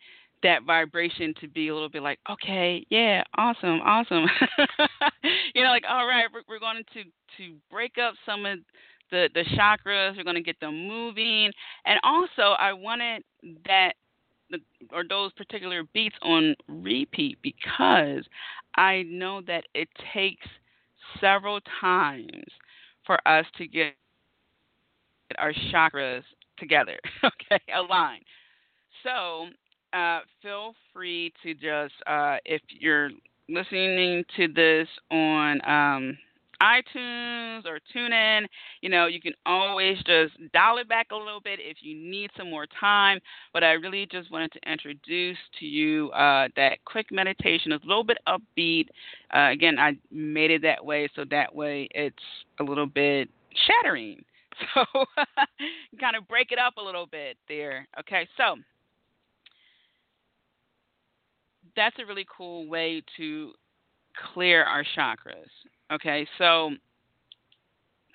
[0.45, 4.27] that vibration to be a little bit like, okay, yeah, awesome, awesome.
[5.55, 8.61] you know, like, all right, we're, we're going to to break up some of
[9.11, 10.17] the the chakras.
[10.17, 11.51] We're going to get them moving,
[11.85, 13.25] and also I wanted
[13.67, 13.95] that
[14.93, 18.25] or those particular beats on repeat because
[18.77, 20.47] I know that it takes
[21.21, 22.45] several times
[23.07, 23.95] for us to get
[25.39, 26.23] our chakras
[26.59, 28.25] together, okay, aligned.
[29.03, 29.49] So
[29.93, 33.11] uh, feel free to just, uh, if you're
[33.49, 36.19] listening to this on um,
[36.63, 38.47] iTunes or TuneIn,
[38.81, 42.31] you know, you can always just dial it back a little bit if you need
[42.37, 43.19] some more time.
[43.53, 47.87] But I really just wanted to introduce to you uh, that quick meditation is a
[47.87, 48.89] little bit upbeat.
[49.35, 52.17] Uh, again, I made it that way so that way it's
[52.61, 53.29] a little bit
[53.67, 54.25] shattering.
[54.75, 54.85] So
[55.99, 57.89] kind of break it up a little bit there.
[57.99, 58.57] Okay, so
[61.77, 63.53] that's a really cool way to
[64.33, 65.49] clear our chakras.
[65.93, 66.71] Okay, so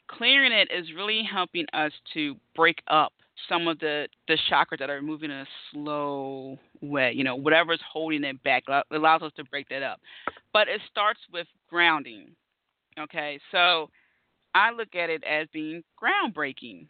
[0.07, 3.13] clearing it is really helping us to break up
[3.49, 7.11] some of the the chakras that are moving in a slow way.
[7.13, 9.99] You know, whatever's holding it back allows us to break that up.
[10.53, 12.29] But it starts with grounding.
[12.97, 13.89] Okay, so
[14.53, 16.87] I look at it as being groundbreaking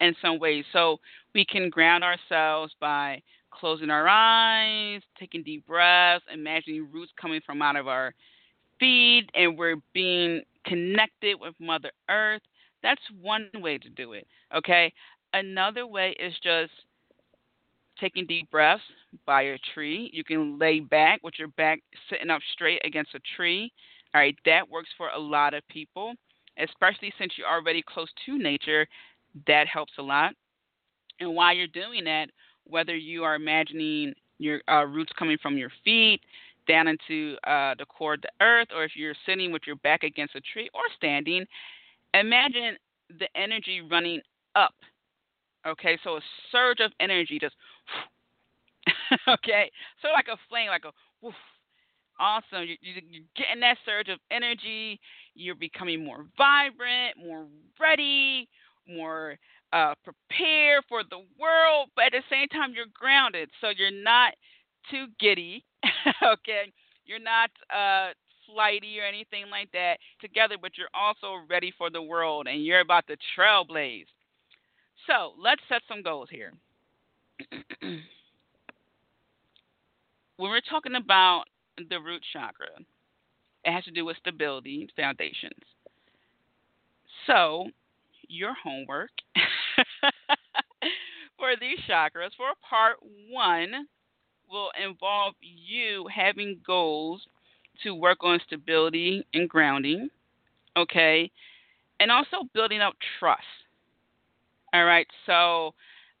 [0.00, 0.64] in some ways.
[0.72, 0.98] So
[1.34, 3.22] we can ground ourselves by
[3.58, 8.14] closing our eyes, taking deep breaths, imagining roots coming from out of our
[8.80, 12.42] feet, and we're being connected with Mother Earth.
[12.82, 14.26] That's one way to do it.
[14.56, 14.92] Okay.
[15.34, 16.72] Another way is just
[18.00, 18.82] taking deep breaths
[19.26, 20.10] by a tree.
[20.12, 21.80] You can lay back with your back
[22.10, 23.72] sitting up straight against a tree.
[24.14, 26.12] All right, that works for a lot of people,
[26.58, 28.86] especially since you're already close to nature.
[29.46, 30.34] That helps a lot.
[31.20, 32.26] And while you're doing that,
[32.64, 36.20] whether you are imagining your uh, roots coming from your feet
[36.68, 40.02] down into uh, the core of the earth, or if you're sitting with your back
[40.02, 41.44] against a tree or standing,
[42.14, 42.76] imagine
[43.18, 44.20] the energy running
[44.54, 44.74] up.
[45.66, 47.54] Okay, so a surge of energy just,
[49.28, 51.34] okay, so like a flame, like a woof.
[52.20, 52.62] Awesome.
[52.62, 55.00] You, you, you're getting that surge of energy.
[55.34, 57.46] You're becoming more vibrant, more
[57.80, 58.48] ready,
[58.88, 59.36] more
[59.72, 63.50] uh, prepare for the world, but at the same time, you're grounded.
[63.60, 64.34] So you're not
[64.90, 65.64] too giddy,
[66.22, 66.72] okay?
[67.04, 68.10] You're not uh,
[68.52, 72.80] flighty or anything like that together, but you're also ready for the world and you're
[72.80, 74.06] about to trailblaze.
[75.06, 76.52] So let's set some goals here.
[77.80, 78.00] when
[80.38, 81.44] we're talking about
[81.76, 82.68] the root chakra,
[83.64, 85.52] it has to do with stability, foundations.
[87.26, 87.68] So,
[88.28, 89.10] your homework
[91.38, 92.96] for these chakras for part
[93.30, 93.86] one
[94.50, 97.22] will involve you having goals
[97.82, 100.08] to work on stability and grounding,
[100.76, 101.30] okay,
[102.00, 103.42] and also building up trust.
[104.74, 105.74] All right, so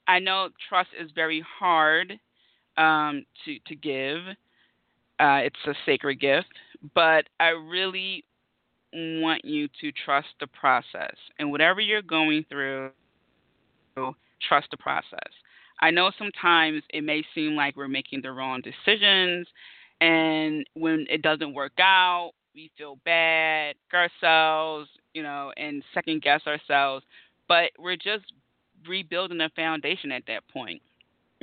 [0.08, 2.18] I know trust is very hard
[2.76, 4.20] um, to to give.
[5.20, 6.52] Uh, it's a sacred gift,
[6.94, 8.24] but I really
[8.92, 11.14] want you to trust the process.
[11.38, 12.90] And whatever you're going through,
[14.48, 15.32] trust the process.
[15.80, 19.46] I know sometimes it may seem like we're making the wrong decisions,
[20.00, 26.42] and when it doesn't work out, we feel bad, ourselves, you know, and second guess
[26.46, 27.04] ourselves.
[27.48, 28.32] But we're just
[28.86, 30.82] rebuilding a foundation at that point.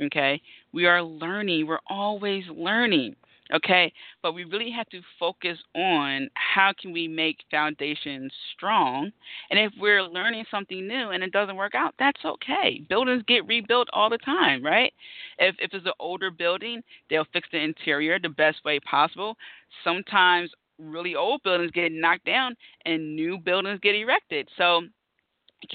[0.00, 0.40] Okay?
[0.72, 3.16] We are learning, we're always learning
[3.54, 3.92] okay?
[4.22, 9.10] But we really have to focus on how can we make foundations strong?
[9.50, 12.82] And if we're learning something new and it doesn't work out that's okay.
[12.88, 14.92] Buildings get rebuilt all the time right?
[15.38, 19.36] If if it's an older building they'll fix the interior the best way possible.
[19.84, 24.48] Sometimes really old buildings get knocked down and new buildings get erected.
[24.56, 24.82] So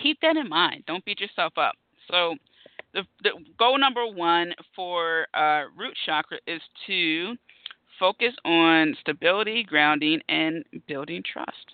[0.01, 0.83] keep that in mind.
[0.87, 1.75] Don't beat yourself up.
[2.09, 2.35] So
[2.93, 7.35] the, the goal number one for uh, root chakra is to
[7.99, 11.73] focus on stability, grounding, and building trust.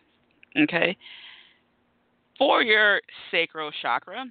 [0.57, 0.97] Okay?
[2.37, 4.25] For your sacral chakra,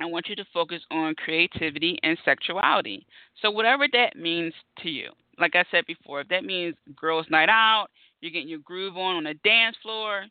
[0.00, 3.06] I want you to focus on creativity and sexuality.
[3.42, 5.10] So, whatever that means to you.
[5.38, 7.88] Like I said before, if that means girls' night out,
[8.20, 10.24] you're getting your groove on on a dance floor,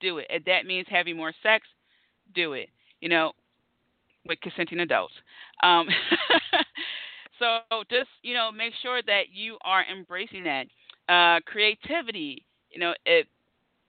[0.00, 0.26] do it.
[0.30, 1.66] If that means having more sex,
[2.34, 2.68] do it.
[3.00, 3.32] You know,
[4.26, 5.14] with consenting adults.
[5.62, 5.88] Um,
[7.42, 10.66] So just you know, make sure that you are embracing that
[11.08, 12.44] uh, creativity.
[12.70, 13.26] You know, it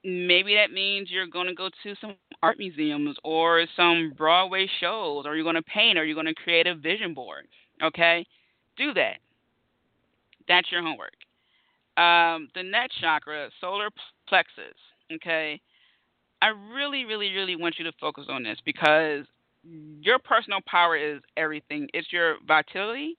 [0.04, 5.26] maybe that means you're going to go to some art museums or some Broadway shows,
[5.26, 7.48] or you're going to paint, or you're going to create a vision board.
[7.82, 8.26] Okay,
[8.76, 9.18] do that.
[10.48, 11.14] That's your homework.
[11.96, 13.90] Um, the next chakra, solar
[14.28, 14.74] plexus.
[15.14, 15.62] Okay,
[16.42, 19.26] I really, really, really want you to focus on this because
[19.64, 21.88] your personal power is everything.
[21.94, 23.16] It's your vitality.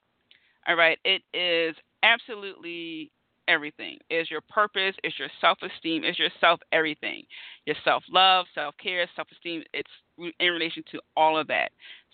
[0.67, 3.11] All right, it is absolutely
[3.49, 3.99] everything.
[4.09, 7.25] It's your purpose, it's your self esteem, it's your self everything.
[7.67, 11.71] Your self love, self care, self esteem, it's in relation to all of that.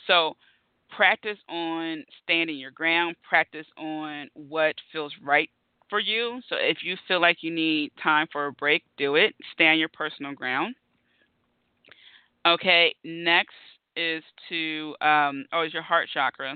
[0.07, 0.35] So
[0.97, 5.49] practice on standing your ground, practice on what feels right
[5.89, 6.41] for you.
[6.49, 9.35] So if you feel like you need time for a break, do it.
[9.53, 10.75] Stand your personal ground.
[12.47, 13.55] Okay, next
[13.97, 16.55] is to um, oh, is your heart chakra,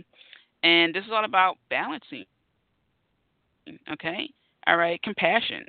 [0.64, 2.24] and this is all about balancing.
[3.92, 4.28] Okay,
[4.66, 5.64] all right, compassion.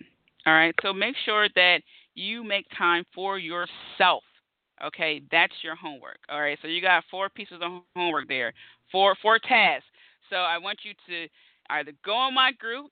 [0.47, 1.81] All right, so make sure that
[2.15, 4.23] you make time for yourself.
[4.83, 6.19] Okay, that's your homework.
[6.29, 8.53] All right, so you got four pieces of homework there,
[8.91, 9.85] four four tasks.
[10.29, 11.27] So I want you to
[11.69, 12.89] either go on my group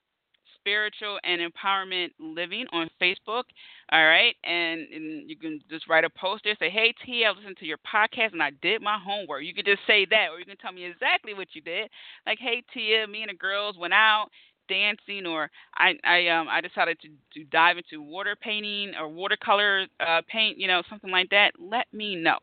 [0.64, 3.44] spiritual and empowerment living on Facebook.
[3.92, 7.32] All right, and, and you can just write a post there, say, "Hey T, I
[7.32, 10.40] listened to your podcast and I did my homework." You can just say that, or
[10.40, 11.90] you can tell me exactly what you did.
[12.26, 14.30] Like, "Hey Tia, me and the girls went out."
[14.70, 19.88] dancing or I I um I decided to to dive into water painting or watercolor
[20.00, 22.38] uh paint, you know, something like that, let me know.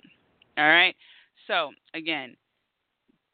[0.59, 0.95] All right?
[1.47, 2.37] So, again,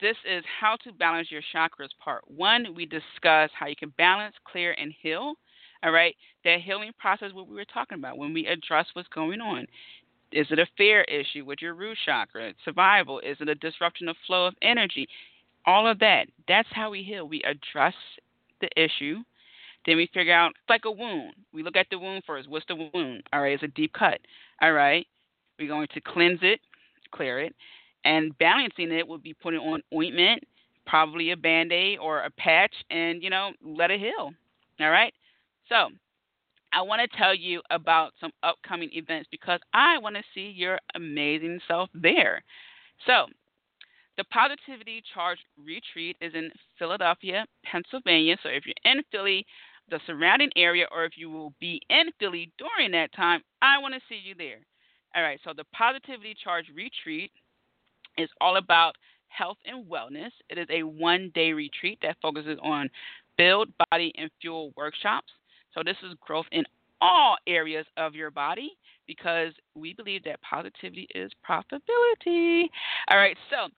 [0.01, 2.74] this is how to balance your chakras part one.
[2.74, 5.34] We discuss how you can balance, clear, and heal.
[5.82, 9.40] All right, that healing process, what we were talking about, when we address what's going
[9.40, 9.66] on.
[10.32, 12.53] Is it a fear issue with your root chakra?
[12.64, 13.20] Survival?
[13.20, 15.07] Is it a disruption of flow of energy?
[15.66, 16.26] All of that.
[16.49, 17.28] That's how we heal.
[17.28, 17.94] We address
[18.61, 19.18] the issue.
[19.86, 21.34] Then we figure out, it's like a wound.
[21.53, 22.49] We look at the wound first.
[22.49, 23.22] What's the wound?
[23.32, 24.18] All right, it's a deep cut.
[24.61, 25.07] All right,
[25.59, 26.61] we're going to cleanse it,
[27.12, 27.55] clear it.
[28.07, 30.44] And balancing it would be putting on ointment,
[30.86, 34.30] probably a band aid or a patch, and you know, let it heal.
[34.80, 35.12] All right.
[35.68, 35.88] So
[36.72, 40.78] I want to tell you about some upcoming events because I want to see your
[40.94, 42.44] amazing self there.
[43.07, 43.26] So
[44.16, 48.36] the Positivity Charge Retreat is in Philadelphia, Pennsylvania.
[48.42, 49.44] So if you're in Philly,
[49.90, 53.94] the surrounding area, or if you will be in Philly during that time, I want
[53.94, 54.61] to see you there.
[55.14, 57.32] All right, so the Positivity Charge Retreat
[58.16, 58.94] is all about
[59.28, 60.30] health and wellness.
[60.48, 62.88] It is a one day retreat that focuses on
[63.36, 65.32] build, body, and fuel workshops.
[65.74, 66.64] So, this is growth in
[67.00, 68.70] all areas of your body
[69.06, 72.64] because we believe that positivity is profitability.
[73.08, 73.68] All right, so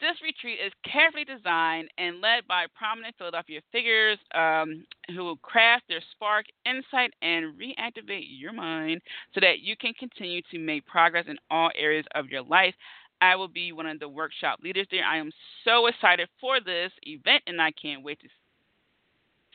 [0.00, 5.84] this retreat is carefully designed and led by prominent Philadelphia figures um, who will craft
[5.88, 9.02] their spark, insight, and reactivate your mind
[9.34, 12.74] so that you can continue to make progress in all areas of your life.
[13.20, 15.04] I will be one of the workshop leaders there.
[15.04, 15.30] I am
[15.64, 18.28] so excited for this event and I can't wait to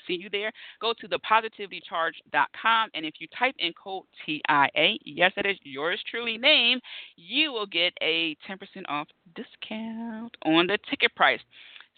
[0.07, 0.51] see you there.
[0.79, 6.37] Go to thepositivitycharge.com and if you type in code TIA, yes, that is yours truly
[6.37, 6.79] name,
[7.15, 8.57] you will get a 10%
[8.87, 11.41] off discount on the ticket price.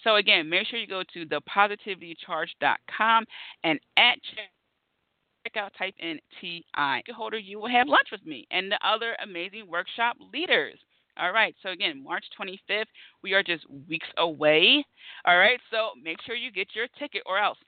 [0.03, 3.25] So again, make sure you go to thepositivitycharge.com
[3.63, 4.19] and at
[5.47, 7.13] checkout type in TI.
[7.15, 10.77] Holder, you will have lunch with me and the other amazing workshop leaders.
[11.19, 11.55] All right.
[11.63, 12.85] So again, March 25th,
[13.23, 14.85] we are just weeks away.
[15.25, 15.59] All right.
[15.71, 17.57] So make sure you get your ticket or else.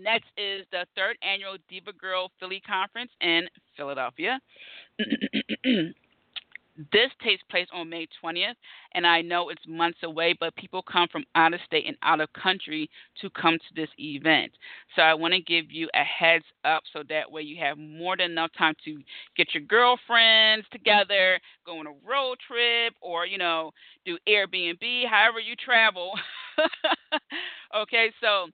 [0.00, 4.38] Next is the third annual Diva Girl Philly Conference in Philadelphia.
[6.92, 8.54] This takes place on May 20th,
[8.92, 12.20] and I know it's months away, but people come from out of state and out
[12.20, 12.88] of country
[13.20, 14.52] to come to this event.
[14.94, 18.16] So I want to give you a heads up so that way you have more
[18.16, 19.00] than enough time to
[19.36, 23.72] get your girlfriends together, go on a road trip, or, you know,
[24.06, 26.12] do Airbnb, however you travel.
[27.76, 28.46] okay, so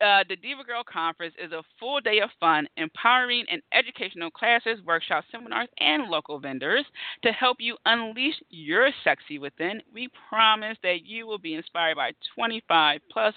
[0.00, 4.78] uh, the Diva Girl Conference is a full day of fun, empowering, and educational classes,
[4.84, 6.84] workshops, seminars, and local vendors
[7.22, 9.82] to help you unleash your sexy within.
[9.92, 13.34] We promise that you will be inspired by 25 plus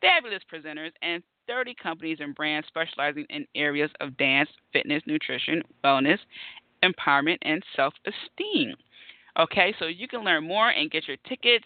[0.00, 6.18] fabulous presenters and 30 companies and brands specializing in areas of dance, fitness, nutrition, wellness,
[6.82, 8.74] empowerment, and self esteem.
[9.38, 11.64] Okay, so you can learn more and get your tickets.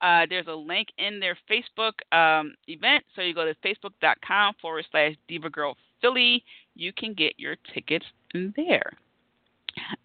[0.00, 3.04] Uh, there's a link in their Facebook um, event.
[3.14, 6.42] So you go to facebook.com forward slash Diva Girl Philly.
[6.74, 8.92] You can get your tickets there.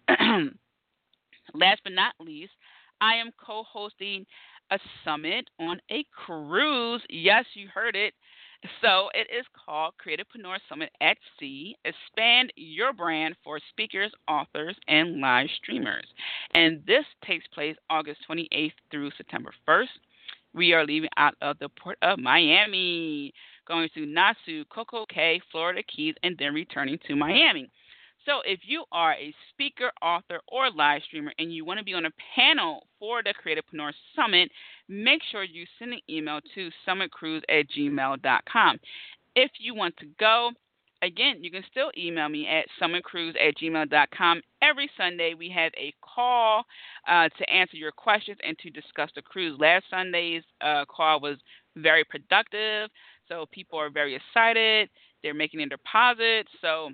[1.54, 2.52] Last but not least,
[3.00, 4.26] I am co hosting
[4.70, 7.02] a summit on a cruise.
[7.08, 8.12] Yes, you heard it.
[8.80, 11.76] So it is called Creativepreneur Summit at Sea.
[11.84, 16.06] Expand your brand for speakers, authors, and live streamers.
[16.54, 19.88] And this takes place August 28th through September 1st.
[20.54, 23.32] We are leaving out of the port of Miami,
[23.68, 27.70] going to Nassau, Coco Cay, Florida Keys, and then returning to Miami.
[28.24, 31.94] So, if you are a speaker, author, or live streamer and you want to be
[31.94, 34.50] on a panel for the Creativepreneur Summit,
[34.88, 38.78] make sure you send an email to summitcruise at gmail.com.
[39.34, 40.50] If you want to go,
[41.02, 44.42] again, you can still email me at summitcruise at gmail.com.
[44.62, 46.64] Every Sunday, we have a call
[47.08, 49.58] uh, to answer your questions and to discuss the cruise.
[49.58, 51.36] Last Sunday's uh, call was
[51.76, 52.90] very productive,
[53.28, 54.88] so people are very excited.
[55.22, 56.48] They're making their deposits.
[56.60, 56.90] So,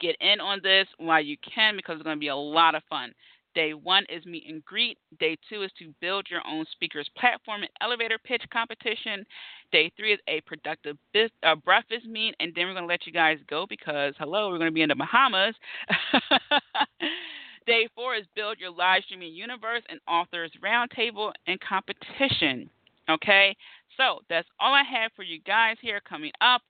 [0.00, 2.82] get in on this while you can because it's going to be a lot of
[2.88, 3.12] fun.
[3.54, 4.98] Day one is meet and greet.
[5.18, 9.24] Day two is to build your own speaker's platform and elevator pitch competition.
[9.72, 13.06] Day three is a productive biz, uh, breakfast meet, and then we're going to let
[13.06, 15.54] you guys go because, hello, we're going to be in the Bahamas.
[17.66, 22.70] Day four is build your live streaming universe and authors roundtable and competition.
[23.08, 23.56] Okay,
[23.96, 26.62] so that's all I have for you guys here coming up.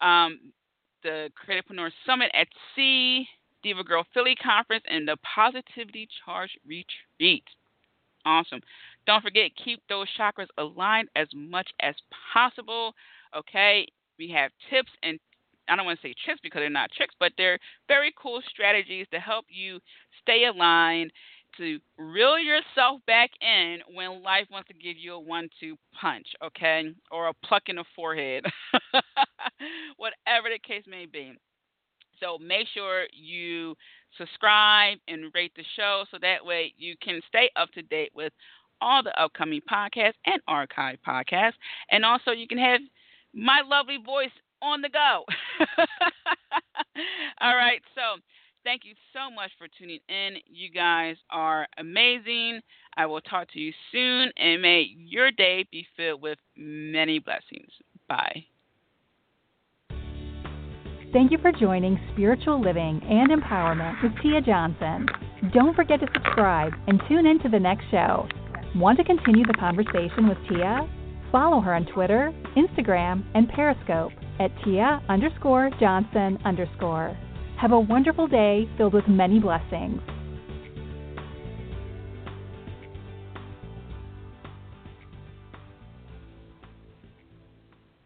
[0.00, 0.40] Um,
[1.02, 3.26] the Creativepreneur Summit at Sea,
[3.64, 7.44] Diva Girl Philly Conference, and the Positivity Charge Retreat.
[8.24, 8.60] Awesome.
[9.06, 11.94] Don't forget, keep those chakras aligned as much as
[12.32, 12.94] possible.
[13.36, 13.86] Okay,
[14.18, 15.18] we have tips and
[15.68, 17.58] I don't want to say tricks because they're not tricks, but they're
[17.88, 19.80] very cool strategies to help you
[20.22, 21.10] stay aligned
[21.56, 26.26] to reel yourself back in when life wants to give you a one two punch,
[26.44, 26.90] okay?
[27.10, 28.44] Or a pluck in the forehead.
[29.96, 31.32] Whatever the case may be.
[32.20, 33.74] So make sure you
[34.18, 38.32] subscribe and rate the show so that way you can stay up to date with
[38.80, 41.54] all the upcoming podcasts and archive podcasts.
[41.90, 42.80] And also you can have
[43.32, 44.30] my lovely voice
[44.62, 45.24] on the go.
[47.40, 48.20] all right, so
[48.64, 50.36] Thank you so much for tuning in.
[50.46, 52.60] You guys are amazing.
[52.96, 57.70] I will talk to you soon, and may your day be filled with many blessings.
[58.08, 58.46] Bye.
[61.14, 65.06] Thank you for joining Spiritual Living and Empowerment with Tia Johnson.
[65.52, 68.26] Don't forget to subscribe and tune in to the next show.
[68.74, 70.90] Want to continue the conversation with Tia?
[71.30, 74.10] Follow her on Twitter, Instagram, and Periscope
[74.40, 77.16] at Tia underscore Johnson underscore.
[77.60, 80.00] Have a wonderful day filled with many blessings.